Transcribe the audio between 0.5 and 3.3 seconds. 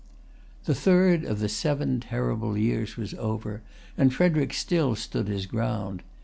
The third of the seven terrible years was